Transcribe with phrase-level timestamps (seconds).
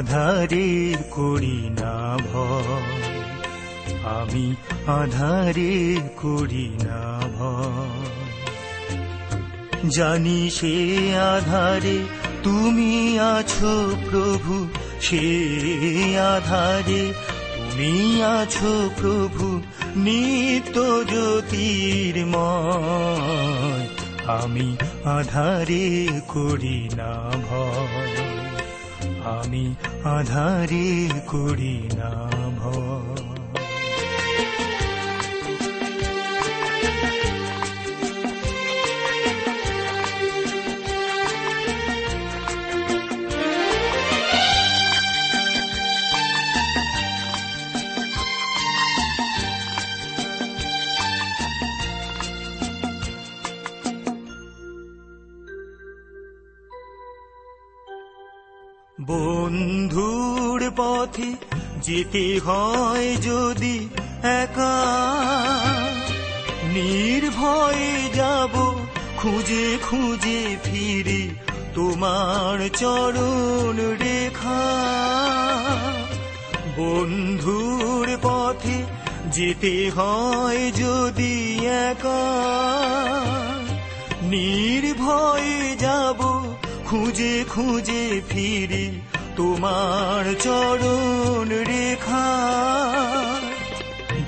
[0.00, 3.02] আধারে করি না ভয়।
[4.04, 4.54] আমি
[4.86, 8.30] আধারে করি না ভয়।
[9.90, 11.98] জানি সে আধারে
[12.42, 14.68] তুমি আছো প্রভু,
[15.00, 17.12] সে আধারে
[17.54, 19.62] তুমি আছো প্রভু,
[19.96, 23.88] নিত্য জ্যোতির্ময়
[24.26, 28.19] আমি আধারে করি না ভয়।
[29.24, 32.39] আমি আধারে করি না।
[61.10, 61.32] পথে
[61.82, 63.88] যেতে হয় যদি
[64.22, 64.76] একা।
[66.62, 68.78] নির্ভয়ে যাব
[69.16, 71.28] খুঁজে খুঁজে ফিরে
[71.74, 74.62] তোমার চরণ রেখা।
[76.76, 78.82] বন্ধুর পথে
[79.26, 82.24] যেতে হয় যদি একা।
[84.22, 86.18] নির্ভয়ে যাব
[86.86, 89.00] খুঁজে খুঁজে ফিরি
[89.40, 92.28] তোমার চরণ রেখা।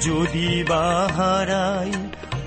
[0.00, 1.93] যদি বাহারাই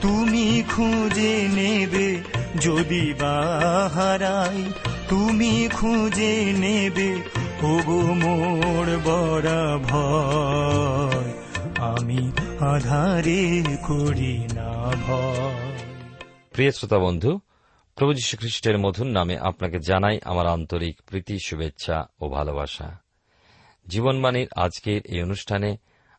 [0.01, 2.21] তুমি খুঁজে নেবে,
[2.61, 4.71] যদি বাহারাই
[5.09, 7.15] তুমি খুঁজে নেবে
[7.63, 11.33] ওগো মোর বড় ভয়।
[11.77, 15.71] আমি আধারে করি না ভয়।
[16.53, 17.39] প্রিয় শ্রোতা বন্ধু
[17.95, 22.87] প্রভু যীশু খ্রিস্টের মধুর নামে আপনাকে জানাই আমার আন্তরিক প্রীতি, শুভেচ্ছা ও ভালোবাসা।
[23.87, 25.77] জীবনবাণীর আজকের এই অনুষ্ঠানে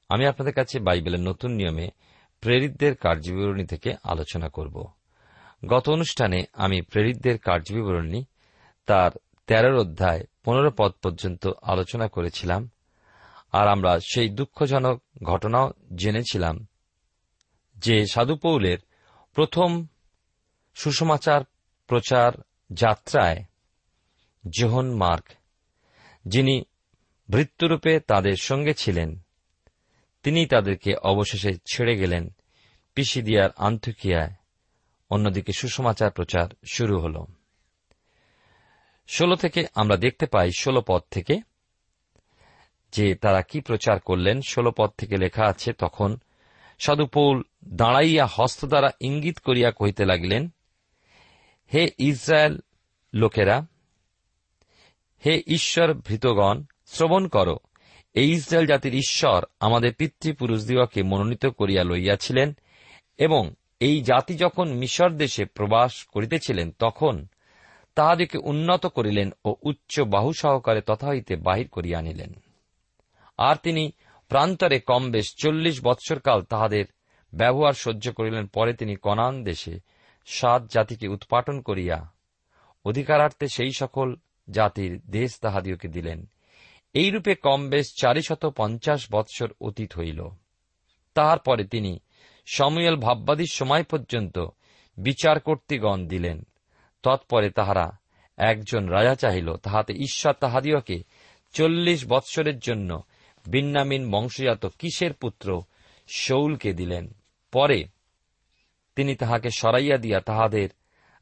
[0.09, 1.87] আমি আপনাদের কাছে বাইবেলের নতুন নিয়মে
[2.41, 4.77] প্রেরিতদের কার্যবিবরণী থেকে আলোচনা করব।
[5.67, 8.25] গত অনুষ্ঠানে আমি প্রেরিতদের কার্যবিবরণী
[8.87, 9.11] তার
[9.47, 12.71] তেরোর অধ্যায় পনেরো পদ পর্যন্ত আলোচনা করেছিলাম,
[13.53, 16.67] আর আমরা সেই দুঃখজনক ঘটনাও জেনেছিলাম
[17.77, 18.79] যে সাধু পৌলের
[19.37, 19.87] প্রথম
[20.77, 21.41] সুসমাচার
[21.87, 22.33] প্রচার
[22.71, 23.45] যাত্রায়
[24.59, 25.25] জোহন মার্ক,
[26.25, 26.63] যিনি
[27.31, 29.19] ভৃত্যরূপে তাদের সঙ্গে ছিলেন।
[30.23, 32.29] তিনি তাদেরকে অবশেষে ছেড়ে গেলেন
[32.95, 34.31] পিসিদিয়ার আন্থুকিয়ায়
[35.11, 37.25] অন্যদিকে সুসমাচার প্রচার শুরু হল।
[39.09, 41.41] ষোলো থেকে আমরা দেখতে পাই ষোলো পদ থেকে
[42.93, 46.17] যে তারা কি প্রচার করলেন। ষোলো পদ থেকে লেখা আছে, তখন
[46.79, 50.53] সাধুপৌল দাঁড়াইয়া হস্ত দ্বারা ইঙ্গিত করিয়া কহিতে লাগিলেন
[51.75, 52.59] হে ইসরায়েল
[53.15, 53.67] লোকেরা,
[55.27, 57.49] হে ঈশ্বর ভৃতগণ, শ্রবণ কর।
[58.15, 62.57] এই ইসরায়েল জাতির ঈশ্বর আমাদের পিতৃপুরুষ পিতৃপুরুষদিগকে মনোনীত করিয়া লইয়াছিলেন
[63.19, 67.27] এবং এই জাতি যখন মিশর দেশে প্রবাস করিতেছিলেন, তখন
[67.95, 72.33] তাহাদিকে উন্নত করিলেন ও উচ্চ বাহু সহকারে তথা হইতে বাহির করিয়া আনিলেন।
[73.39, 73.93] আর তিনি
[74.29, 76.85] প্রান্তরে কম বেশ চল্লিশ বৎসরকাল তাহাদের
[77.35, 79.81] ব্যবহার সহ্য করিলেন। পরে তিনি কনান দেশে
[80.27, 82.09] সাত জাতিকে উৎপাটন করিয়া,
[82.85, 84.17] অধিকারার্থে সেই সকল
[84.51, 86.27] জাতির দেশ তাহাদিওকে দিলেন।
[86.95, 90.29] এইরূপে কম বেশ চারিশত পঞ্চাশ বৎসর অতীত হইল।
[91.15, 91.99] তাহার পরে তিনি
[92.47, 94.39] সমুয়েল ভাববাদীর সময় পর্যন্ত
[94.97, 96.43] বিচার কর্তৃগণ দিলেন।
[97.03, 97.99] তৎপরে তাহারা
[98.37, 101.03] একজন রাজা চাহিল, তাহাতে ঈশ্বর তাহাদিওকে
[101.53, 103.03] চল্লিশ বৎসরের জন্য
[103.47, 105.63] বিন্নামিন বংশজাত কিসের পুত্র
[106.09, 107.15] শৌলকে দিলেন।
[107.53, 107.85] পরে
[108.97, 110.69] তিনি তাহাকে সরাইয়া দিয়া তাহাদের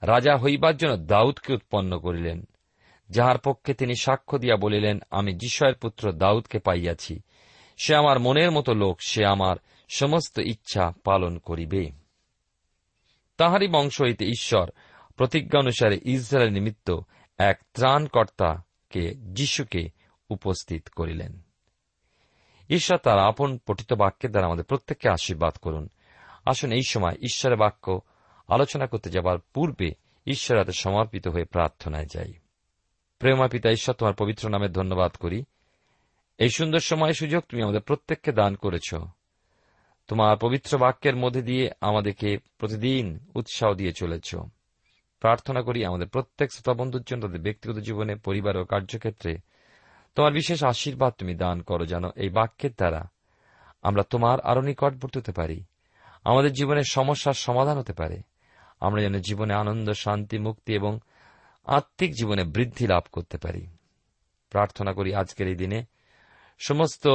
[0.03, 2.44] রাজা হইবার জন্য দাউদকে উৎপন্ন করিলেন।
[3.11, 7.21] যাহার পক্ষে তিনি সাক্ষ্য দিয়া বলিলেন, আমি যিশয়ের পুত্র দাউদকে পাইয়াছি।
[7.76, 9.56] সে আমার মনের মতো লোক, সে আমার
[9.88, 11.91] সমস্ত ইচ্ছা পালন করিবে।
[13.37, 14.70] তাহারই বংশ হইতে ঈশ্বর
[15.17, 17.00] প্রতিজ্ঞা অনুসারে ইসরায়েল নিমিত্ত
[17.38, 19.88] এক ত্রাণকর্তাকে যিশুকে
[20.31, 21.41] উপস্থিত করিলেন।
[22.70, 25.88] ঈশ্বর তার আপন পঠিত বাক্যের দ্বারা আমাদের প্রত্যেককে আশীর্বাদ করুন।
[26.44, 28.00] আসুন এই সময় ঈশ্বরের বাক্য
[28.49, 29.94] আলোচনা করতে যাবার পূর্বে
[30.26, 32.32] ঈশ্বর হাতে সমর্পিত হয়ে প্রার্থনায় যাই।
[33.19, 35.44] প্রেমা পিতা, ঈশ্বর তোমার পবিত্র নামে ধন্যবাদ করি।
[36.38, 38.94] এই সুন্দর সময় সুযোগ তুমি আমাদের প্রত্যেককে দান করেছ।
[40.08, 44.35] তোমার পবিত্র বাক্যের মধ্যে দিয়ে আমাদেরকে প্রতিদিন উৎসাহ দিয়ে চলেছ।
[45.20, 49.38] প্রার্থনা করি আমাদের প্রত্যেক শ্রোতা বন্ধুর জন্য তাদের ব্যক্তিগত জীবনে, পরিবার ও কার্যক্ষেত্রে
[50.14, 53.08] তোমার বিশেষ আশীর্বাদ তুমি দান করো যেন এই বাক্যের দ্বারা
[53.82, 55.64] আমরা তোমার আরও নিকটবর্তী হতে পারি।
[56.25, 58.23] আমাদের জীবনের সমস্যার সমাধান হতে পারে।
[58.81, 60.99] আমরা যেন জীবনে আনন্দ, শান্তি, মুক্তি এবং
[61.65, 63.67] আত্মিক জীবনে বৃদ্ধি লাভ করতে পারি।
[64.50, 65.85] প্রার্থনা করি আজকের এই দিনে
[66.59, 67.06] সমস্ত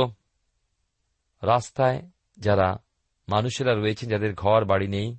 [1.42, 2.78] রাস্তায় যারা
[3.30, 5.18] মানুষেরা রয়েছেন, যাদের ঘর, বাড়ি নেই,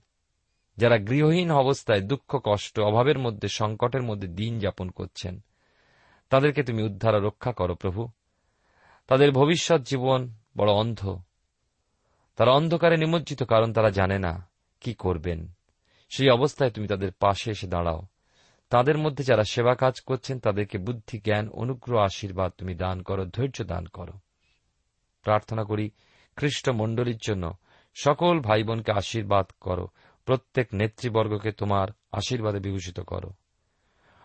[0.76, 5.40] যারা গৃহহীন অবস্থায় দুঃখ, কষ্ট, অভাবের মধ্যে, সংকটের মধ্যে দিন যাপন করছেন,
[6.30, 8.08] তাদেরকে তুমি উদ্ধার রক্ষা করো প্রভু।
[9.06, 11.18] তাদের ভবিষ্যৎ জীবন বড় অন্ধ।
[12.40, 14.48] তারা অন্ধকারে নিমজ্জিত, কারণ তারা জানে না
[14.80, 15.52] কি করবেন।
[16.10, 18.02] সেই অবস্থায় তুমি তাদের পাশে এসে দাঁড়াও।
[18.70, 23.64] তাদের মধ্যে যারা সেবা কাজ করছেন, তাদেরকে বুদ্ধি, জ্ঞান, অনুগ্রহ, আশীর্বাদ তুমি দান করো, ধৈর্য
[23.64, 24.12] দান করো।
[25.22, 25.90] প্রার্থনা করি,
[26.36, 27.56] খ্রিস্ট মণ্ডলীর জন্য
[27.94, 29.88] সকল ভাই বোনকে আশীর্বাদ করো।
[30.24, 33.30] প্রত্যেক নেতৃবর্গকে তোমার আশীর্বাদে বিভূষিত করো।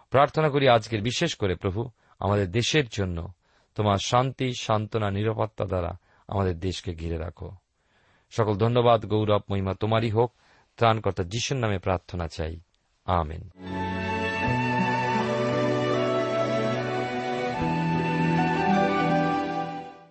[0.09, 1.89] প্রার্থনা করি আজকের বিশেষ করে, প্রভু,
[2.19, 3.33] আমাদের দেশের জন্য
[3.75, 5.97] তোমার শান্তি, সান্ত্বনা, নিরাপত্তা দ্বারা
[6.28, 7.51] আমাদের দেশকে ঘিরে রাখো।
[8.37, 10.33] সকল ধন্যবাদ, গৌরব, মহিমা তোমারই হোক।
[10.77, 12.59] ত্রাণকর্তা যিশুর নামে প্রার্থনা চাই।
[13.06, 13.49] আমেন।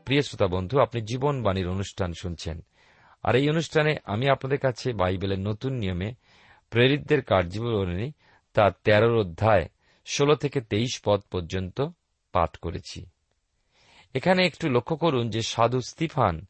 [0.05, 2.61] প্রিয় শ্রোতা বন্ধু, আপনি জীবনবাণীর অনুষ্ঠান শুনছেন।
[3.23, 6.15] আর এই অনুষ্ঠানে আমি আপনাদের কাছে বাইবেলের নতুন নিয়মে
[6.71, 8.13] প্রেরিতদের কার্যবরণী
[8.55, 9.69] তার তেরোর অধ্যায়
[10.07, 11.81] ষোলো থেকে তেইশ পদ পর্যন্ত
[12.33, 13.07] পাঠ করেছি।
[14.15, 16.47] এখানে একটু লক্ষ্য করুন যে সাধু স্তিফান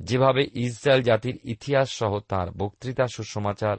[0.00, 3.76] যেভাবে ইসরায়েল জাতির ইতিহাস সহ তাঁর বক্তৃতা, সুসমাচার,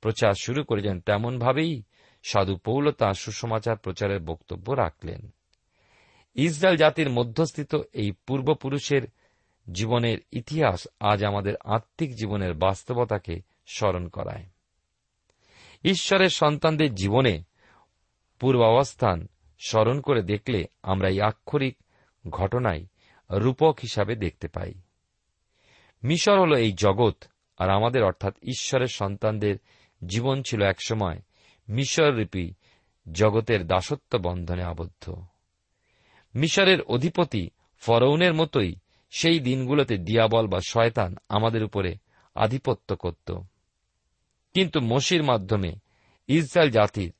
[0.00, 1.82] প্রচার শুরু করেছেন, তেমনভাবেই
[2.22, 5.34] সাধু পৌল তাঁর সুসমাচার প্রচারের বক্তব্য রাখলেন।
[6.34, 9.02] ইসরায়েল জাতির মধ্যস্থিত এই পূর্বপুরুষের
[9.72, 14.46] জীবনের ইতিহাস আজ আমাদের আত্মিক জীবনের বাস্তবতাকে স্মরণ করায়।
[15.84, 17.42] ঈশ্বরের সন্তানদের জীবনে
[18.38, 21.76] পূর্বাবস্থান স্মরণ করে দেখলে আমরা এই আক্ষরিক
[22.28, 22.86] ঘটনায়
[23.30, 24.74] রূপক হিসাবে দেখতে পাই।
[26.04, 27.24] মিশর হল এই জগৎ,
[27.58, 29.56] আর আমাদের অর্থাৎ ঈশ্বরের সন্তানদের
[30.06, 31.20] জীবন ছিল একসময়
[31.68, 32.52] মিশররূপী
[33.12, 35.24] জগতের দাসত্ব বন্ধনে আবদ্ধ।
[36.34, 38.74] মিশরের অধিপতি ফরৌনের মতোই
[39.10, 41.96] সেই দিনগুলোতে দিয়াবল বা শয়তান আমাদের উপরে
[42.34, 43.32] আধিপত্য করত।
[44.54, 45.72] কিন্তু মসির মাধ্যমে
[46.28, 47.12] ইসরায়েল জাতির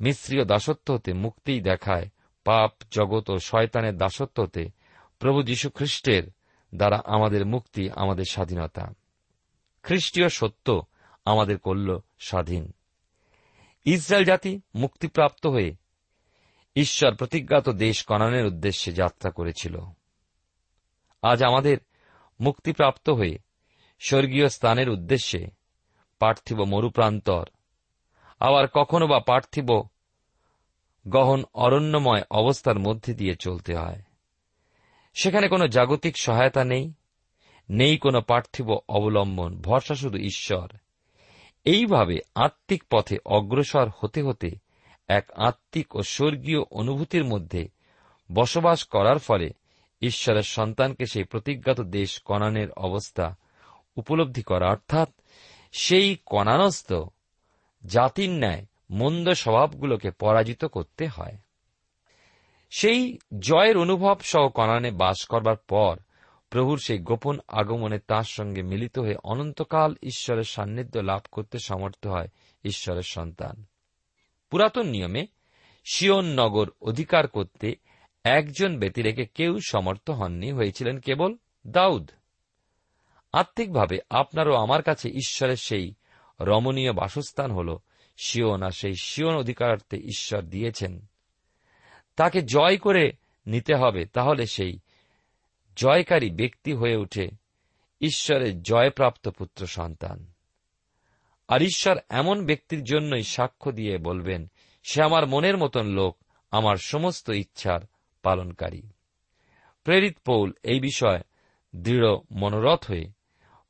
[0.00, 2.08] মিশ্রীয় দাসত্ব হতে মুক্তিই দেখায়
[2.44, 4.68] পাপ, জগৎ ও শয়তানের দাসত্ব হতে
[5.18, 6.22] প্রভু যীশু খ্রিস্টের
[6.74, 8.92] দ্বারা আমাদের মুক্তি, আমাদের স্বাধীনতা।
[9.82, 10.82] খ্রিস্টীয় সত্য
[11.24, 12.72] আমাদের করল স্বাধীন।
[13.84, 15.76] ইসরায়েল জাতি মুক্তিপ্রাপ্ত হয়ে
[16.76, 19.80] ঈশ্বর প্রতিজ্ঞাত দেশ কনানের উদ্দেশ্যে যাত্রা করেছিল।
[21.22, 21.78] আজ আমাদের
[22.40, 23.38] মুক্তিপ্রাপ্ত হয়ে
[24.00, 25.46] স্বর্গীয় স্থানের উদ্দেশ্যে
[26.18, 27.48] পার্থিব মরুপ্রান্তর।
[28.40, 29.82] আবার কখনো বা পার্থিব
[31.08, 34.02] গহন অরণ্যময় অবস্থার মধ্যে দিয়ে চলতে হয়।
[35.22, 36.92] সেখানে কোনো জাগতিক সহায়তা নেই
[37.70, 40.68] নেই কোনো পার্থিব অবলম্বন, ভরসা শুধু ঈশ্বর।
[41.64, 44.50] এইভাবে আত্মিক পথে অগ্রসর হতে হতে
[45.08, 47.68] এক আত্মিক ও স্বর্গীয় অনুভূতির মধ্যে
[48.32, 49.50] বসবাস করার ফলে
[50.02, 53.36] ঈশ্বরের সন্তানকে সেই প্রতিজ্ঞাত দেশ কনানের অবস্থা
[53.96, 55.08] উপলব্ধি করা, অর্থাৎ
[55.72, 56.92] সেই কণানস্থ
[57.86, 61.36] জাতির ন্যায় মন্দ স্বভাবগুলোকে পরাজিত করতে হয়।
[62.70, 65.96] সেই জয়ের অনুভব সহ কনানে বাস করবার পর
[66.50, 72.28] প্রভুর সেই গোপন আগমনে তার সঙ্গে মিলিত হয়ে অনন্তকাল ঈশ্বরের সান্নিধ্য লাভ করতে সমর্থ হয়
[72.64, 73.64] ঈশ্বরের সন্তান।
[74.50, 75.26] পুরাতন নিয়মে
[75.92, 77.76] শিওন নগর অধিকার করতে
[78.24, 82.10] একজন ব্যতিরেকে কেউ সমর্থ হননি, হয়েছিলেন কেবল দাউদ।
[83.32, 85.94] আত্মিকভাবে আপনারও আমার কাছে ঈশ্বরের সেই
[86.40, 87.78] রমণীয় বাসস্থান হল
[88.24, 91.06] শিওন আর সেই শিওন অধিকারার্থে ঈশ্বর দিয়েছেন।
[92.18, 93.12] তাকে জয় করে
[93.46, 94.78] নিতে হবে, তাহলে সেই
[95.76, 97.28] জয়কারী ব্যক্তি হয়ে উঠে
[98.00, 100.32] ঈশ্বরের জয়প্রাপ্ত পুত্র সন্তান।
[101.48, 104.50] আর ঈশ্বর এমন ব্যক্তির জন্যই সাক্ষ্য দিয়ে বলবেন,
[104.82, 106.18] সে আমার মনের মতন লোক,
[106.50, 107.80] আমার সমস্ত ইচ্ছার
[108.22, 108.82] পালনকারী।
[109.84, 111.22] প্রেরিত পৌল এই বিষয়ে
[111.76, 113.10] দৃঢ় মনোরথ হয়ে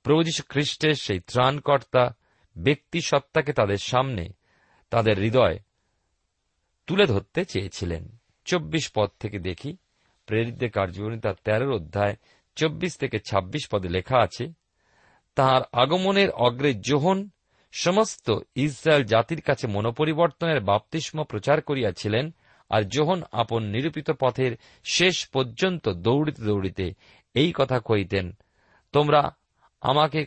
[0.03, 2.17] প্রভু যীশু খ্রিস্টের সেই ত্রাণকর্তা
[2.59, 4.29] ব্যক্তি সত্তাকে তাদের সামনে
[4.91, 5.59] তাদের হৃদয়
[6.87, 8.18] তুলে ধরতে চেয়েছিলেন।
[8.49, 9.71] চব্বিশ পদ থেকে দেখি।
[10.29, 12.15] প্রেরিতদের কার্যবরী তার তেরোর অধ্যায়,
[12.57, 14.45] চব্বিশ থেকে ২৬ পদে লেখা আছে,
[15.37, 17.19] তাহার আগমনের অগ্রে যোহন
[17.73, 18.27] সমস্ত
[18.57, 22.25] ইসরায়েল জাতির কাছে মনোপরিবর্তনের বাপতিস্ম প্রচার করিয়াছিলেন,
[22.71, 24.53] আর যোহন আপন নিরূপিত পথের
[24.85, 26.87] শেষ পর্যন্ত দৌড়িতে দৌড়িতে
[27.35, 28.27] এই কথা কইতেন
[28.95, 29.21] তোমরা
[29.83, 30.21] আমাকে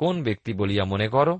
[0.00, 1.34] কোন ব্যক্তি বলিয়া মনে করো?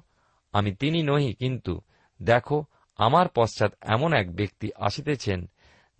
[0.54, 1.72] আমি তিনি নহি, কিন্তু
[2.20, 2.58] দেখো,
[2.98, 5.38] আমার পশ্চাৎ এমন এক ব্যক্তি আসিতেছেন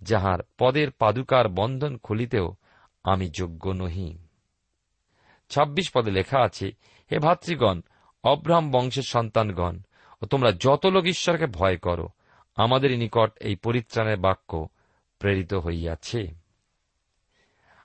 [0.02, 2.54] যাহার পদের পাদুকার বন্ধন খুলিতেও
[3.04, 4.18] আমি যোগ্য নহি।
[5.48, 6.70] ছাব্বিশ পদে লেখা আছে,
[7.12, 7.80] হে ভাতৃগণ,
[8.24, 9.78] অব্রাহ্ম বংশের সন্তানগণ,
[10.22, 12.08] ও তোমরা যত লোক ঈশ্বরকে ভয় করো
[12.56, 14.68] আমাদের নিকট এই পরিত্রাণের বাক্য
[15.18, 16.28] প্রেরিত হইয়াছে।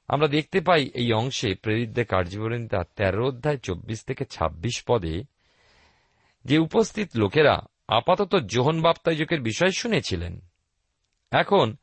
[0.07, 5.24] আমরা দেখতে পাই এই অংশে প্রেরিতদের কার্যবরণিতা তেরো অধ্যায় চব্বিশ থেকে ২৬ পদে,
[6.45, 10.39] যে উপস্থিত লোকেরা আপাতত যোহন বাপ্তায়কের বিষয় শুনেছিলেন।
[11.31, 11.75] এখন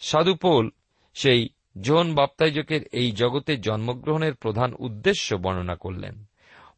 [0.00, 0.70] সাধুপোল,
[1.14, 1.48] সেই
[1.80, 6.24] যোহন বাপ্তাইজকের এই জগতে জন্মগ্রহণের প্রধান উদ্দেশ্য বর্ণনা করলেন।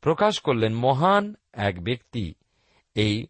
[0.00, 2.34] প্রকাশ করলেন, মহান এক ব্যক্তি,
[2.94, 3.26] এই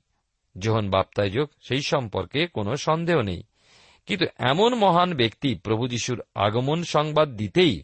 [0.59, 3.43] জোহন বাপ্তাইজক, সেই সম্পর্কে কোনো সন্দেহ নেই।
[4.07, 7.83] কিন্তু এমন মহান ব্যক্তি প্রভু যিশুর আগমন সংবাদ দিতেই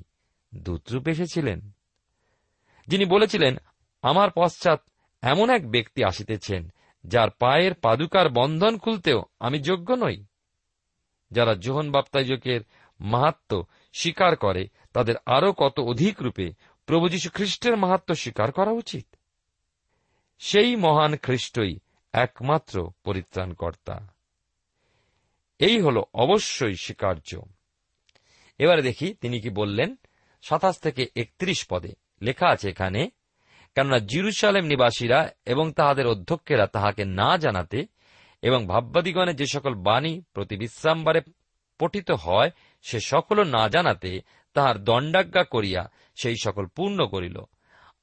[0.54, 1.70] দূতরূপ এসেছিলেন।
[2.86, 3.56] যিনি বলেছিলেন,
[4.02, 4.80] আমার পশ্চাৎ
[5.22, 6.72] এমন এক ব্যক্তি আসিতেছেন,
[7.04, 10.24] যার পায়ের পাদুকার বন্ধন খুলতেও আমি যোগ্য নই।
[11.30, 12.60] যারা জোহন বাপ্তাইজকের
[13.00, 16.52] মাহাত্ম স্বীকার করে, তাদের আরও কত অধিক রূপে
[16.86, 19.06] প্রভু যীশু খ্রিস্টের মাহাত্ম স্বীকার করা উচিত?
[20.38, 21.78] সেই মহান খ্রিস্টই
[22.12, 24.06] একমাত্র পরিত্রাণকর্তা।
[25.58, 27.40] এই হল অবশ্যই স্বীকার্য।
[28.58, 29.96] এবারে দেখি তিনি কি বললেন।
[30.42, 31.92] সাতাশ থেকে একত্রিশ পদে
[32.22, 33.10] লেখা আছে এখানে,
[33.74, 37.86] কেননা জিরুসালেম নিবাসীরা এবং তাহাদের অধ্যক্ষেরা তাহাকে না জানাতে
[38.42, 41.20] এবং ভাববাদীগণে যে সকল বাণী প্রতি বিশ্রামবারে
[41.78, 42.50] পঠিত হয়,
[42.82, 44.20] সে সকল না জানাতে
[44.54, 45.90] তাহার দণ্ডাজ্ঞা করিয়া
[46.22, 47.38] সেই সকল পূর্ণ করিল।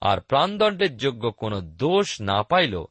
[0.01, 2.83] আর প্রাণদণ্ডের যোগ্য কোন দোষ না পাইল,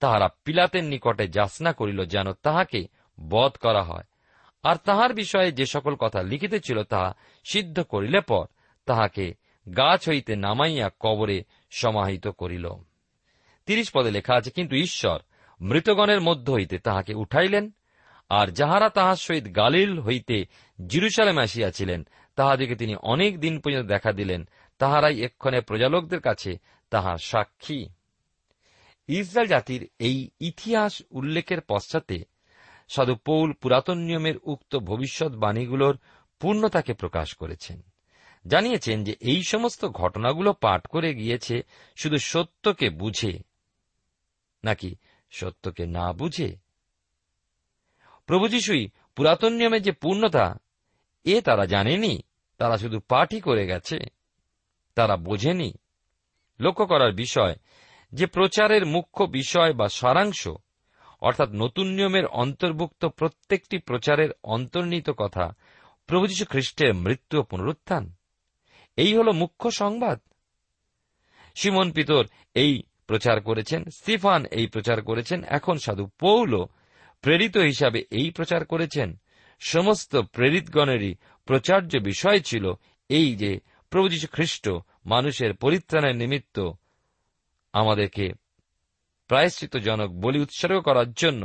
[0.00, 2.88] তাহারা পিলাতের নিকটে যাচনা করিল যেন তাহাকে
[3.28, 4.02] বধ করা হয়।
[4.62, 7.14] আর তাহার বিষয়ে যে সকল কথা লিখিতে ছিল তাহা
[7.50, 8.46] সিদ্ধ করিলে পর
[8.86, 9.34] তাহাকে
[9.76, 12.68] গাছ হইতে নামাইয়া কবরে সমাহিত করিল।
[13.66, 15.18] তিরিশ পদে লেখা আছে, কিন্তু ঈশ্বর
[15.60, 17.64] মৃতগণের মধ্য হইতে তাহাকে উঠাইলেন,
[18.30, 20.36] আর যাহারা তাহার সহিত গালিল হইতে
[20.78, 22.00] জিরুসালেম আসিয়াছিলেন
[22.38, 24.40] তাহাদিকে তিনি অনেক দিন পর্যন্ত দেখা দিলেন,
[24.80, 26.52] তাহারাই এক্ষণে প্রজালোকদের কাছে
[26.92, 27.80] তাহার সাক্ষী।
[29.08, 32.18] ইসরায়েল জাতির এই ইতিহাস উল্লেখের পশ্চাতে
[32.88, 35.94] সাধু পৌল পুরাতন নিয়মের উক্ত ভবিষ্যৎবাণীগুলোর
[36.40, 37.78] পূর্ণতাকে প্রকাশ করেছেন।
[38.44, 41.56] জানিয়েছেন যে এই সমস্ত ঘটনাগুলো পাঠ করে গিয়েছে
[41.96, 43.32] শুধু সত্যকে বুঝে,
[44.64, 44.90] নাকি
[45.30, 46.56] সত্যকে না বুঝে?
[48.26, 50.54] প্রভু যিশুই পুরাতন নিয়মের যে পূর্ণতা,
[51.24, 52.22] এ তারা জানেনি,
[52.58, 53.98] তারা শুধু পাঠই করে গেছে,
[54.94, 55.74] তারা বোঝেনি।
[56.60, 57.56] লক্ষ্য করার বিষয়,
[58.12, 60.48] যে প্রচারের মুখ্য বিষয় বা সারাংশ,
[61.20, 65.52] অর্থাৎ নতুন নিয়মের অন্তর্ভুক্ত প্রত্যেকটি প্রচারের অন্তর্নিহিত কথা,
[66.06, 68.12] প্রভু যীশু খ্রিস্টের মৃত্যু ও পুনরুত্থান।
[68.96, 70.20] এই হল মুখ্য সংবাদ।
[71.54, 76.52] সিমন পিতর এই প্রচার করেছেন স্টিফান এই প্রচার করেছেন, এখন সাধু পৌল
[77.24, 79.08] প্রেরিত হিসাবে এই প্রচার করেছেন।
[79.60, 81.12] সমস্ত প্রেরিতগণেরই
[81.48, 82.64] প্রচার্য বিষয় ছিল
[83.10, 83.50] এই যে
[83.92, 84.64] প্রভু যীশু খ্রিস্ট
[85.06, 86.56] মানুষের পরিত্রাণের নিমিত্ত
[87.74, 88.26] আমাদেরকে
[89.30, 91.42] প্রায়শ্চিতজনক বলি উৎসর্গ করার জন্য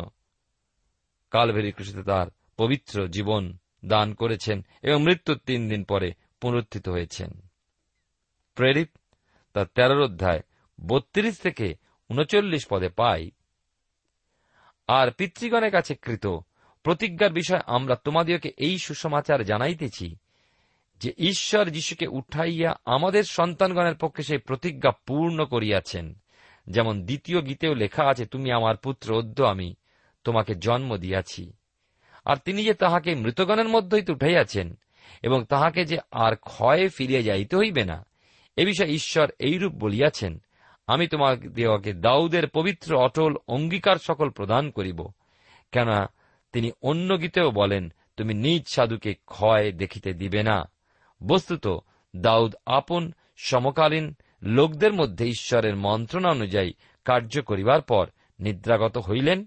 [1.34, 2.28] কালভেরি কৃষিতে তার
[2.60, 3.44] পবিত্র জীবন
[3.86, 4.58] দান করেছেন
[4.88, 6.10] এবং মৃত্যুর তিন দিন পরে
[6.42, 7.30] পুনরুত্থিত হয়েছেন।
[8.58, 8.92] প্রেরিত
[9.56, 10.42] তার তেরোর অধ্যায়
[10.88, 11.76] বত্রিশ থেকে
[12.10, 13.32] উনচল্লিশ পদে পাই।
[14.88, 16.28] আর পিতৃগণের কাছে কৃত
[16.84, 20.16] প্রতিজ্ঞার বিষয় আমরা তোমাদিওকে এই সুসমাচার জানাইতেছি
[21.00, 26.14] যে ঈশ্বর যীশুকে উঠাইয়া আমাদের সন্তানগণের পক্ষে সেই প্রতিজ্ঞা পূর্ণ করিয়াছেন।
[26.68, 29.76] যেমন দ্বিতীয় গীতেও লেখা আছে, তুমি আমার পুত্র, অদ্য আমি
[30.24, 31.54] তোমাকে জন্ম দিয়াছি।
[32.26, 34.78] আর তিনি যে তাহাকে মৃতগণের মধ্যেই উঠাইয়াছেন,
[35.22, 38.06] এবং তাহাকে যে আর ক্ষয়ে ফিরিয়া যাইতে হইবে না,
[38.56, 40.42] এ বিষয়ে ঈশ্বর এইরূপ বলিয়াছেন
[40.88, 45.08] আমি তোমাকে দেওয়াকে দাউদের পবিত্র, অটল অঙ্গীকার সকল প্রদান করিব।
[45.72, 45.88] কেন
[46.52, 50.72] তিনি অন্য গীতেও বলেন, তুমি নিজ সাধুকে ক্ষয় দেখিতে দিবে না।
[51.28, 51.68] বস্তুত,
[52.16, 56.74] দাউদ আপন, সমকালীন লোকদের মধ্যে ঈশ্বরের মন্ত্রণা অনুযায়ী
[57.06, 59.46] কার্য করিবার পর নিদ্রাগত হইলেন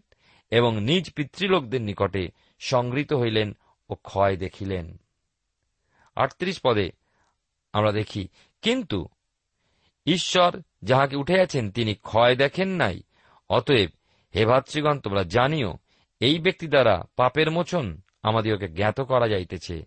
[0.50, 2.28] এবং নিজ পিতৃলোকদের নিকটে
[2.59, 3.57] সংগৃহীত হইলেন
[3.90, 4.97] ও ক্ষয় দেখিলেন।
[6.16, 6.90] আটত্রিশ পদে
[7.73, 8.28] আমরা দেখি,
[8.62, 9.09] কিন্তু
[10.07, 13.02] ঈশ্বর যাহাকে উঠেয়াছেন তিনি ক্ষয় দেখেন নাই।
[13.49, 13.90] অতএব,
[14.35, 15.78] হে ভাতৃগণ, তোমরা জানিও,
[16.20, 19.82] এই ব্যক্তি দ্বারা পাপের মোচন আমাদিওকে জ্ঞাত করা যাইতেছে।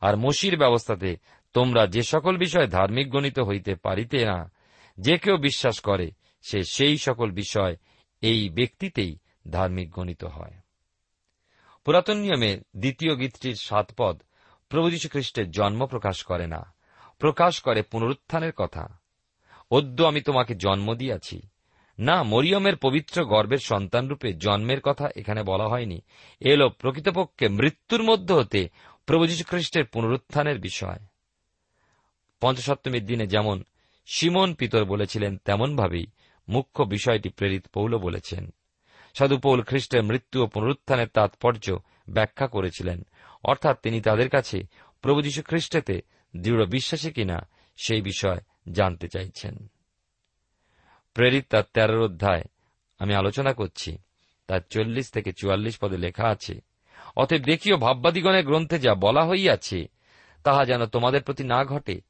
[0.00, 1.16] আর মসির ব্যবস্থাতে
[1.52, 4.52] তোমরা যে সকল বিষয়ে ধার্মিক গণিত হইতে পারিতে না,
[5.00, 6.10] যে কেউ বিশ্বাস করে,
[6.42, 7.76] সে সেই সকল বিষয়
[8.20, 9.18] এই ব্যক্তিতেই
[9.50, 10.52] ধার্মিক গণিত হয়।
[11.84, 14.22] পুরাতন নিয়মে দ্বিতীয় গীতটির সাত পদ
[14.68, 16.74] প্রভু যীশু খ্রিস্টের জন্ম প্রকাশ করে না,
[17.18, 19.01] প্রকাশ করে পুনরুত্থানের কথা।
[19.72, 21.42] অদ্য আমি তোমাকে জন্ম দিয়াছি।
[21.98, 26.00] না, মরিয়মের পবিত্র গর্বের সন্তানরূপে জন্মের কথা এখানে বলা হয়নি।
[26.40, 28.68] এলো প্রকৃতপক্ষে মৃত্যুর মধ্য হতে
[29.06, 30.98] প্রভু খ্রিস্টের পুনরুত্থানের বিষয়।
[32.40, 33.64] পঞ্চসপ্তমীর দিনে যেমন
[34.06, 36.06] সিমন পিতর বলেছিলেন, তেমনভাবেই
[36.48, 38.50] মুখ্য বিষয়টি প্রেরিত পৌল বলেছেন।
[39.14, 41.78] সাধু পৌল খ্রিস্টের মৃত্যু ও পুনরুত্থানের তাৎপর্য
[42.10, 43.06] ব্যাখ্যা করেছিলেন।
[43.44, 44.62] অর্থাৎ তিনি তাদের কাছে
[45.02, 46.02] প্রভু খ্রিস্টেতে
[46.36, 47.48] দৃঢ় বিশ্বাসী কিনা
[47.84, 49.70] সেই বিষয় জানতে চাইছেন।
[51.14, 52.42] প্রেরিত তার তেরোর অধ্যায়,
[52.98, 53.98] আমি আলোচনা করছি।
[54.46, 56.60] তার চল্লিশ থেকে চুয়াল্লিশ পদে লেখা আছে,
[57.16, 59.88] অতএব দেখিও ভাববাদীগণের গ্রন্থে যা বলা হইয়াছে,
[60.44, 62.00] তাহা যেন তোমাদের প্রতি না ঘটে।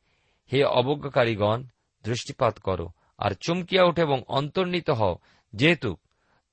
[0.53, 1.65] হে অবজ্ঞাকারীগণ,
[2.05, 2.89] দৃষ্টিপাত করো
[3.19, 5.19] আর চমকিয়া ওঠে এবং অন্তর্নিত হও।
[5.53, 5.97] যেহেতু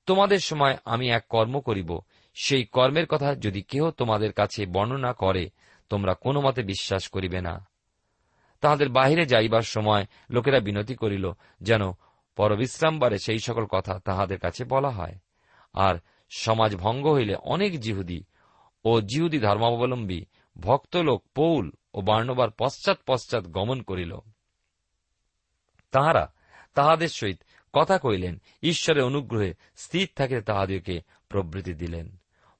[0.06, 2.00] তোমাদের সময় আমি এক কর্ম করিব,
[2.34, 5.50] সেই কর্মের কথা যদি কেহ তোমাদের কাছে বর্ণনা করে,
[5.88, 7.69] তোমরা কোনো মতে বিশ্বাস করিবে না।
[8.60, 11.92] তাহাদের বাহিরে যাইবার সময় লোকেরা বিনতি করিল, যেন
[12.36, 15.14] পরবিশ্রামবারে সেই সকল কথা তাহাদের কাছে বলা হয়।
[15.72, 15.94] আর
[16.30, 18.24] সমাজ ভঙ্গ হইলে অনেক জিহুদি
[18.84, 20.22] ও জিহুদি ধর্মাবলম্বী
[20.60, 24.18] ভক্ত লোক পৌল ও বার্ণবার পশ্চাৎ পশ্চাৎ গমন করিল।
[25.90, 26.34] তাহারা
[26.74, 27.42] তাহাদের সহিত
[27.72, 32.16] কথা কইলেন ঈশ্বরের অনুগ্রহে স্থির থাকিতে তাহাদেরকে প্রবৃতি দিলেন।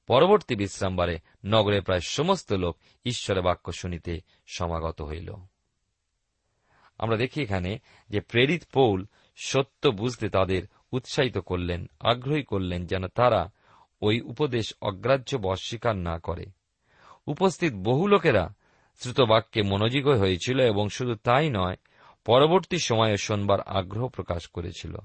[0.07, 5.35] পরবর্তী বিশ্রামবারে নগরে প্রায় সমস্ত লোক ঈশ্বরের বাক্য শুনিতে সমাগত হইল।
[7.01, 13.51] আমরা দেখি এখানে যে প্রেরিত পৌল সত্য বুঝতে তাদের উৎসাহিত করলেন, আগ্রহী করলেন যেন তারা
[14.01, 16.45] ওই উপদেশ অগ্রাহ্য অস্বীকার না করে।
[17.27, 18.53] উপস্থিত বহু লোকেরা
[18.99, 21.75] শ্রুতবাক্যে মনোযোগ হয়েছিল এবং শুধু তাই নয়,
[22.25, 24.97] পরবর্তী সময়ে শোনবার আগ্রহ প্রকাশ করেছিল।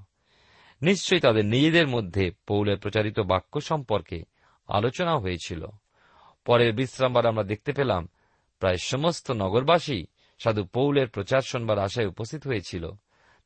[0.81, 4.23] নিশ্চয়ই তাদের নিজেদের মধ্যে পৌলের প্রচারিত বাক্য সম্পর্কে
[4.67, 5.65] আলোচনা হয়েছিল।
[6.45, 8.07] পরের বিশ্রামবার আমরা দেখতে পেলাম,
[8.59, 10.05] প্রায় সমস্ত নগরবাসী
[10.39, 12.89] সাধু পৌলের প্রচার শোনবার আশায় উপস্থিত হয়েছিল।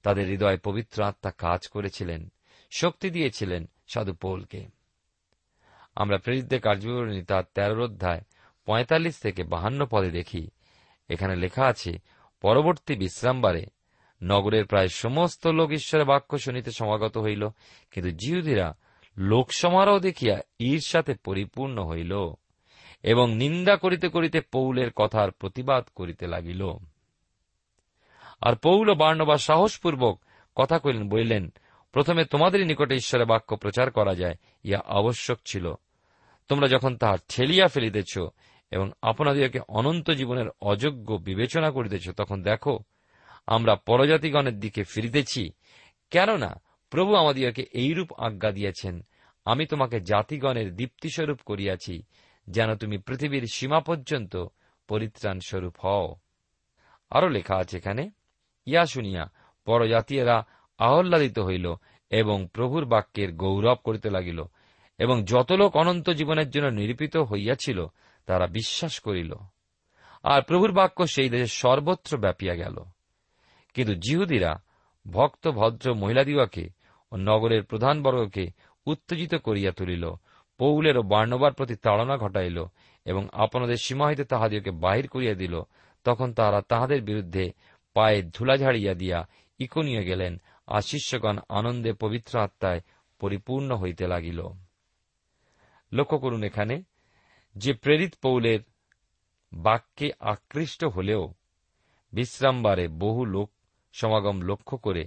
[0.04, 2.32] তাদের হৃদয় পবিত্র আত্মা কাজ করেছিলেন,
[2.72, 4.66] শক্তি দিয়েছিলেন সাধু পৌলকে।
[5.96, 8.22] আমরা প্রেরিতদের কার্যবিবরণী তার তেরোর অধ্যায়
[8.66, 10.50] পঁয়তাল্লিশ থেকে বাহান্ন পদে দেখি।
[11.10, 11.94] এখানে লেখা আছে,
[12.42, 13.66] পরবর্তী বিশ্রামবারে
[14.24, 17.50] নগরের প্রায় সমস্ত লোক ঈশ্বরের বাক্য শুনিতে সমাগত হইল,
[17.92, 18.78] কিন্তু জিহুদিরা
[19.18, 22.34] লোকসমারোহ দেখিয়া ঈর্ষাতে পরিপূর্ণ হইল।
[23.04, 26.68] এবং নিন্দা করিতে করিতে পৌলের কথার প্রতিবাদ করিতে লাগিল।
[28.42, 30.22] আর পৌল বার্ণবা সাহসপূর্বক
[30.56, 31.54] কথা কইলেন, বলিলেন,
[31.92, 35.74] প্রথমে তোমাদেরই নিকটে ঈশ্বরের বাক্য প্রচার করা যায় ইয়া আবশ্যক ছিল।
[36.48, 38.18] তোমরা যখন তাহা ঠেলিয়া ফেলিতেছ
[38.72, 42.80] এবং আপনাদেরকে অনন্ত জীবনের অযোগ্য বিবেচনা করিতেছ, তখন দেখো,
[43.48, 45.52] আমরা পরজাতিগণের দিকে ফিরিতেছি।
[46.12, 49.06] কেননা, প্রভু আমাদিগকে এইরূপ আজ্ঞা দিয়েছেন,
[49.46, 52.04] আমি তোমাকে জাতিগণের দীপ্তিস্বরূপ করিয়াছি
[52.50, 54.46] যেন তুমি পৃথিবীর সীমা পর্যন্ত
[54.88, 56.16] পরিত্রাণ স্বরূপ হও।
[57.10, 58.10] আরও লেখা আছে এখানে,
[58.66, 59.32] ইয়া শুনিয়া
[59.66, 60.46] পরজাতীয়রা
[60.78, 61.74] আহ্লাদিত হইল
[62.10, 64.44] এবং প্রভুর বাক্যের গৌরব করিতে লাগিল
[64.98, 67.86] এবং যত লোক অনন্ত জীবনের জন্য নিরূপিত হইয়াছিল,
[68.26, 69.34] তারা বিশ্বাস করিল।
[70.24, 72.84] আর প্রভুর বাক্য সেই দেশে সর্বত্র ব্যাপিয়া গেল।
[73.74, 74.62] কিন্তু জিহুদিরা
[75.12, 76.70] ভক্ত, ভদ্র, মহিলাদিগকে
[77.12, 78.48] ও নগরের প্রধানবর্গকে
[78.86, 80.12] উত্তেজিত করিয়া তুলিল
[80.62, 82.66] পৌলের ও বার্ণবার প্রতি তাড়না ঘটাইল
[83.06, 85.62] এবং আপনাদের সীমা হইতে তাহাদিওকে বাহির করিয়া দিল,
[86.06, 87.52] তখন তাহারা তাহাদের বিরুদ্ধে
[87.94, 89.28] পায়ে ধুলা ঝাড়িয়া দিয়া
[89.60, 92.82] ইকনিয়ে গেলেন, আর শিষ্যগণ আনন্দে পবিত্র আত্মায়
[93.20, 94.40] পরিপূর্ণ হইতে লাগিল।
[95.92, 96.84] লক্ষ্য করুন এখানে,
[97.56, 98.60] যে প্রেরিত পৌলের
[99.54, 101.34] বাক্যে আকৃষ্ট হলেও
[102.14, 103.50] বিশ্রামবারে বহু লোক
[103.94, 105.04] সমাগম লক্ষ্য করে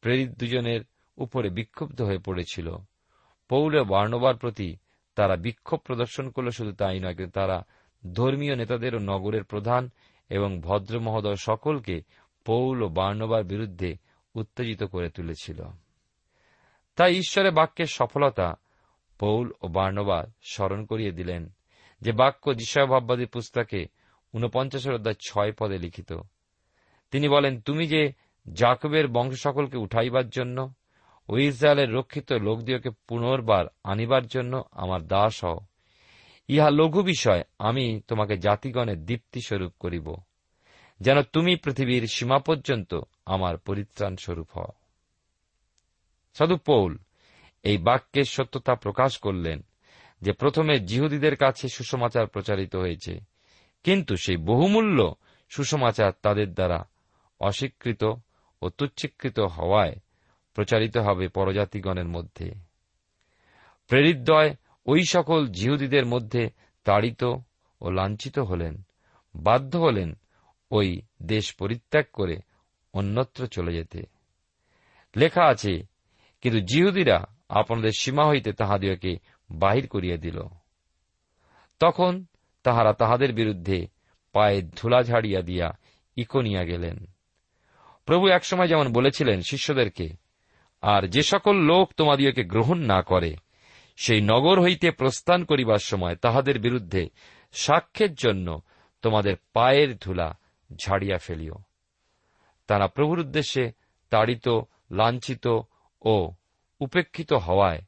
[0.00, 0.80] প্রেরিত দুজনের
[1.16, 2.68] উপরে বিক্ষুব্ধ হয়ে পড়েছিল।
[3.48, 4.76] পৌলে বার্ণবার প্রতি
[5.14, 7.64] তারা বিক্ষোভ প্রদর্শন করলে শুধু তাই নয়, কিন্তু তারা
[8.14, 9.90] ধর্মীয় নেতাদের ও নগরের প্রধান
[10.28, 12.02] এবং ভদ্র মহোদয় সকলকে
[12.44, 13.96] পৌল ও বার্ণবার বিরুদ্ধে
[14.34, 15.62] উত্তেজিত করে তুলেছিল।
[16.96, 18.54] তাই ঈশ্বরের বাক্যের সফলতা
[19.18, 21.52] পৌল ও বার্ণবার স্মরণ করিয়ে দিলেন,
[22.00, 23.86] যে বাক্য যিশয়ভাববাদী পুস্তকে
[24.34, 26.12] ঊনপঞ্চাশের অধ্যায় ছয় পদে লিখিত।
[27.10, 28.12] তিনি বলেন, তুমি যে
[28.52, 30.74] জাকবের বংশ সকলকে উঠাইবার জন্য
[31.28, 35.60] ও ইসরায়েলের রক্ষিত লোকদিওকে পুনর্বার আনিবার জন্য আমার দাস হও।
[36.48, 40.16] ইহা লঘু বিষয়, আমি তোমাকে জাতিগণের দীপ্তি স্বরূপ করিব,
[41.00, 44.72] যেন তুমি পৃথিবীর সীমা পর্যন্ত আমার পরিত্রাণ স্বরূপ হও।
[46.36, 46.92] সাধু পৌল,
[47.64, 49.58] এই বাক্যের সত্যতা প্রকাশ করলেন
[50.22, 53.14] যে প্রথমে জিহুদীদের কাছে সুসমাচার প্রচারিত হয়েছে,
[53.84, 54.98] কিন্তু সেই বহুমূল্য
[55.48, 56.78] সুসমাচার তাদের দ্বারা
[57.40, 58.02] অস্বীকৃত
[58.62, 59.96] ও তুচ্ছীকৃত হওয়ায়
[60.58, 62.50] প্রচারিত হবে পরজাতিগণের মধ্যে।
[63.88, 64.54] প্রেরিতদ্বয়
[64.86, 66.50] ওই সকল জিহুদীদের মধ্যে
[66.84, 67.24] তাড়িত
[67.80, 68.82] ও লাঞ্ছিত হলেন,
[69.34, 70.18] বাধ্য হলেন
[70.70, 72.36] ওই দেশ পরিত্যাগ করে
[72.92, 74.02] অন্যত্র চলে যেতে।
[75.16, 75.82] লেখা আছে,
[76.40, 79.16] কিন্তু জিহুদীরা আপনাদের সীমা হইতে তাহাদিওকে
[79.50, 80.42] বাহির করিয়া দিল।
[81.78, 82.24] তখন
[82.62, 83.86] তাহারা তাহাদের বিরুদ্ধে
[84.32, 85.78] পায়ে ধুলা ঝাড়িয়া দিয়া
[86.16, 87.06] ইকোনিয়া গেলেন।
[88.06, 90.27] প্রভু একসময় যেমন বলেছিলেন শিষ্যদেরকে
[90.80, 93.36] আর যে সকল লোক তোমাদিওকে গ্রহণ না করে,
[93.96, 97.08] সেই নগর হইতে প্রস্থান করিবার সময় তাহাদের বিরুদ্ধে
[97.52, 98.60] সাক্ষ্যের জন্য
[99.02, 100.38] তোমাদের পায়ের ধুলা
[100.72, 101.54] ঝাড়িয়া ফেলিও।
[102.66, 103.72] তারা প্রভুর উদ্দেশ্যে
[104.10, 104.48] তাড়িত,
[104.90, 105.60] লাঞ্ছিত
[106.02, 106.32] ও
[106.80, 107.82] উপেক্ষিত হওয়ায়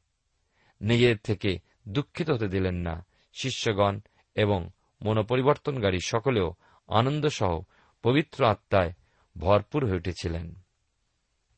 [0.80, 4.00] নিজের থেকে দুঃখিত হতে দিলেন না শিষ্যগণ
[4.34, 4.68] এবং
[5.04, 6.54] মনোপরিবর্তনকারী সকলেও
[6.88, 7.62] আনন্দসহ
[8.02, 8.92] পবিত্র আত্মায়
[9.38, 10.54] ভরপুর হয়ে উঠেছিলেন।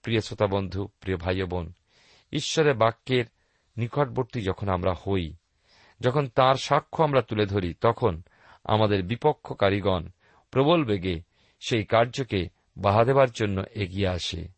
[0.02, 1.72] প্রিয় শ্রোতা বন্ধু, প্রিয় ভাই বোন,
[2.32, 3.24] ঈশ্বরের বাক্যের
[3.76, 5.34] নিকটবর্তী যখন আমরা হই,
[6.00, 8.22] যখন তার সাক্ষ্য আমরা তুলে ধরি, তখন
[8.64, 10.08] আমাদের বিপক্ষকারীগণ
[10.50, 11.22] প্রবল বেগে
[11.60, 14.48] সেই কার্যকে বাহা দেবার জন্য এগিয়ে আসে।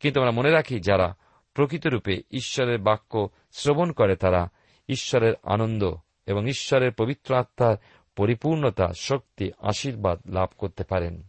[0.00, 1.16] কিন্তু আমরা মনে রাখি, যারা
[1.54, 4.48] প্রকৃতরূপে ঈশ্বরের বাক্য শ্রবণ করে, তারা
[4.88, 5.94] ঈশ্বরের আনন্দ
[6.26, 7.76] এবং ঈশ্বরের পবিত্র আত্মার
[8.16, 11.22] পরিপূর্ণতা, শক্তি, আশীর্বাদ লাভ করতে পারেন।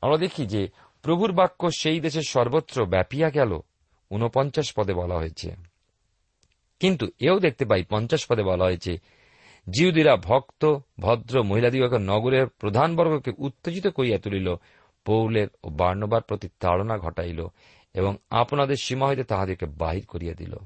[0.00, 0.68] আমরা দেখি যে
[1.02, 3.60] প্রভুর বাক্য সেই দেশের সর্বত্র ব্যাপিয়া গেল,
[4.10, 5.54] ঊনপঞ্চাশ পদে বলা হয়েছে।
[6.80, 8.98] কিন্তু এও দেখতে পাই, পঞ্চাশ পদে বলা হয়েছে
[9.70, 14.54] জিউদিরা ভক্ত, ভদ্র মহিলাদিগকে নগরের প্রধানবর্গকে উত্তেজিত করিয়া তুলিল,
[15.04, 17.46] পৌলের ও বার্ণবার প্রতি তাড়না ঘটাইল
[17.94, 20.56] এবং আপনাদের সীমা হইতে তাহাদেরকে বাহির করিয়া দিল।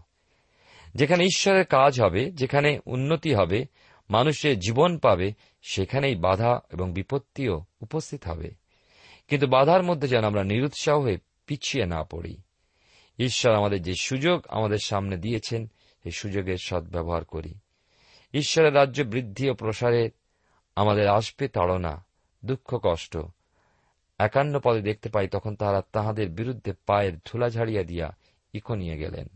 [0.95, 3.65] যেখানে ঈশ্বরের কাজ হবে, যেখানে উন্নতি হবে,
[4.11, 8.62] মানুষের জীবন পাবে, সেখানেই বাধা এবং বিপত্তিও উপস্থিত হবে।
[9.29, 12.37] কিন্তু বাধার মধ্যে যেন আমরা নিরুৎসাহ হয়ে পিছিয়ে না পড়ি।
[13.19, 15.67] ঈশ্বর আমাদের যে সুযোগ আমাদের সামনে দিয়েছেন
[16.03, 17.55] সেই সুযোগের সদ্ব্যবহার করি।
[18.35, 20.11] ঈশ্বরের রাজ্য বৃদ্ধি ও প্রসারে
[20.77, 22.05] আমাদের আসবে তাড়না,
[22.45, 23.19] দুঃখ, কষ্ট।
[24.19, 28.17] একান্ন পদে দেখতে পাই তখন তাহারা তাহাদের বিরুদ্ধে পায়ের ধুলা ঝাড়িয়া দিয়া
[28.53, 29.29] ইকো নিয়ে গেলেন।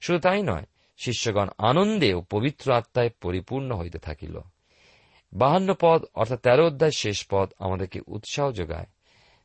[0.00, 0.64] শুধু তাই নয়,
[0.98, 4.40] শিষ্যগণ আনন্দে ও পবিত্র আত্মায় পরিপূর্ণ হইতে থাকিল।
[5.32, 8.86] বাহান্ন পদ, অর্থাৎ তেরো অধ্যায় শেষ পদ আমাদেরকে উৎসাহ যোগায়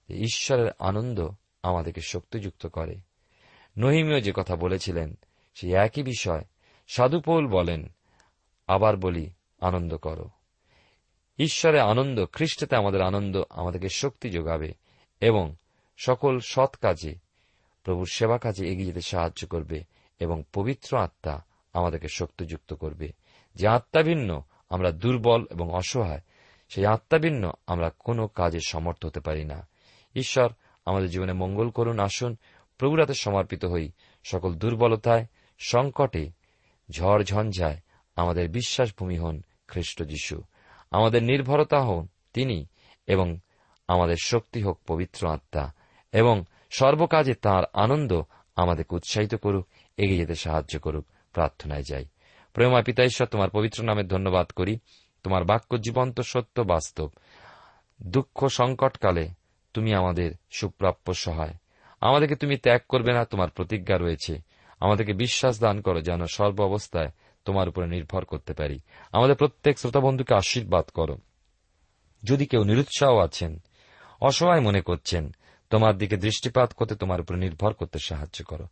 [0.09, 1.29] ঈশ্বরের আনন্দ
[1.63, 2.95] আমাদেরকে শক্তিযুক্ত করে।
[3.77, 5.17] নহিমীয় যে কথা বলেছিলেন,
[5.55, 6.45] সেই একই বিষয়
[6.87, 7.87] সাধুপৌল বলেন,
[8.67, 9.29] আবার বলি,
[9.61, 10.29] আনন্দ করো।
[11.37, 14.73] ঈশ্বরের আনন্দ, খ্রিস্টতে আমাদের আনন্দ আমাদেরকে শক্তি যোগাবে
[15.21, 15.55] এবং
[15.97, 17.15] সকল সৎ কাজে,
[17.83, 19.83] প্রভুর সেবা কাজে এগিয়ে যেতে সাহায্য করবে
[20.19, 21.41] এবং পবিত্র আত্মা
[21.73, 23.11] আমাদেরকে শক্তিযুক্ত করবে।
[23.55, 26.21] যে আত্মাভিন্ন আমরা দুর্বল এবং অসহায়,
[26.69, 29.67] সেই আত্মাভিন্ন আমরা কোনো কাজে সমর্থ হতে পারি না।
[30.15, 30.53] ঈশ্বর
[30.85, 32.37] আমাদের জীবনে মঙ্গল করুন, আসুন
[32.77, 33.91] প্রভুরাতে সমর্পিত হই।
[34.23, 35.25] সকল দুর্বলতায়,
[35.59, 36.31] সংকটে,
[36.91, 37.77] ঝড় ঝঞ্ঝায়
[38.15, 40.41] আমাদের বিশ্বাস ভূমি হন খ্রিস্ট যিশু।
[40.91, 42.65] আমাদের নির্ভরতা হন তিনি
[43.07, 43.39] এবং
[43.87, 45.73] আমাদের শক্তি হোক পবিত্র আত্মা
[46.11, 48.21] এবং সর্বকাজে তার আনন্দ
[48.55, 52.05] আমাদেরকে উৎসাহিত করুক, এগিয়ে যেতে সাহায্য করুক, প্রার্থনায় যাই।
[52.55, 54.77] প্রেমা পিতা ঈশ্বর তোমার পবিত্র নামে ধন্যবাদ করি।
[55.23, 57.09] তোমার বাক্য জীবন্ত, সত্য, বাস্তব।
[58.01, 59.29] দুঃখ সংকটকালে
[59.73, 61.53] তুমি আমাদের সুপ্রাপ্য সহায়।
[62.01, 64.37] আমাদেরকে তুমি ত্যাগ করবে না, তোমার প্রতিজ্ঞা রয়েছে।
[64.79, 67.11] আমাদেরকে বিশ্বাস দান করো যেন সর্ব অবস্থায়
[67.45, 68.79] তোমার উপরে নির্ভর করতে পারি।
[69.11, 71.17] আমাদের প্রত্যেক শ্রোতা বন্ধুকে আশীর্বাদ করো।
[72.23, 73.59] যদি কেউ নিরুৎসাহ আছেন,
[74.21, 75.31] অসহায় মনে করছেন,
[75.69, 78.67] তোমার দিকে দৃষ্টিপাত করতে তোমার উপরে নির্ভর করতে সাহায্য করো।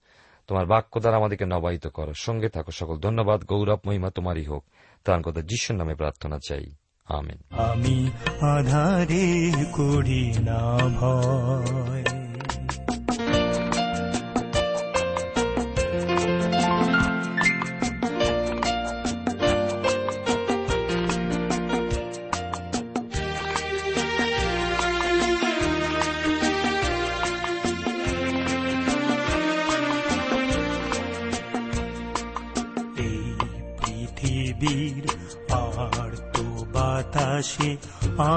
[0.48, 4.66] তোমার বাক্য দ্বারা আমাদেরকে নবায়িত করো। সঙ্গে থাকো সকল ধন্যবাদ, গৌরব, মহিমা তোমারই হোক।
[5.04, 6.66] তার কথা যীশুর নামে প্রার্থনা চাই।
[7.06, 12.23] আমেন। আমি আধারে করি না ভয়।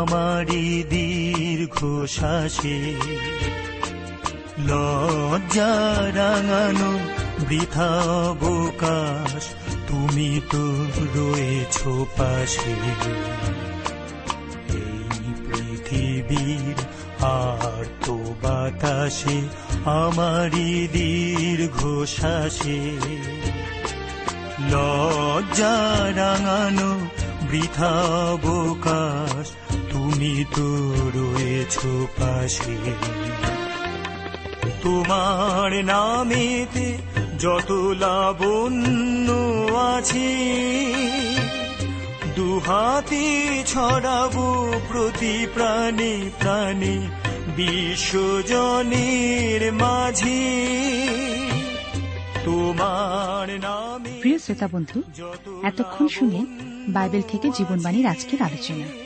[0.06, 1.78] আমারই দীর্ঘ
[2.16, 2.78] শ্বাসে
[4.68, 5.74] লজ্জা
[6.18, 6.92] রাঙানো
[7.48, 7.90] বৃথা
[8.30, 9.42] অবকাশ,
[9.88, 10.64] তুমি তো
[11.16, 11.76] রয়েছ
[12.18, 12.74] পাশে।
[14.80, 16.76] এই পৃথিবীর
[17.42, 19.38] আর তো বাতাসে
[20.02, 21.78] আমারই দীর্ঘ
[22.14, 22.80] শ্বাসে
[24.72, 25.76] লজ্জা
[26.16, 26.92] রাঙানো
[27.50, 27.92] বৃথা
[28.32, 29.46] অবকাশ
[30.26, 31.78] তুমি তো রয়েছ
[32.18, 32.76] পাশে।
[34.82, 36.98] তোমার নামেতে
[37.38, 39.28] যত লাবণ্য
[39.94, 40.34] আছে
[42.36, 43.24] দুহাতে
[43.66, 47.08] ছড়াবো প্রতি প্রাণে প্রাণে
[47.56, 50.42] বিশ্বজনের মাঝে।
[52.44, 55.02] তোমার নামে প্রিয় শ্রোতা বন্ধু
[55.62, 56.46] এতক্ষণ শুনলেন
[56.88, 59.05] বাইবেল থেকে জীবনবাণীর আজকের আলোচনা।